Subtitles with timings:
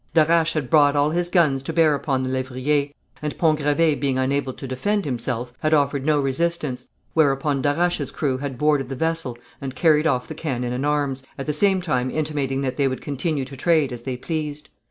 [0.15, 4.17] Darache had brought all his guns to bear upon the Lévrier, and Pont Gravé being
[4.17, 9.37] unable to defend himself, had offered no resistance, whereupon Darache's crew had boarded the vessel
[9.61, 12.99] and carried off the cannon and arms, at the same time intimating that they would
[12.99, 14.69] continue to trade as they pleased.